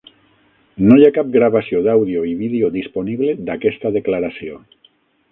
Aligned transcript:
No 0.91 0.95
hi 0.99 1.03
ha 1.07 1.13
cap 1.17 1.27
gravació 1.35 1.81
d'àudio 1.87 2.23
i 2.29 2.33
vídeo 2.39 2.71
disponible 2.77 3.35
d'aquesta 3.51 3.93
declaració. 3.99 4.57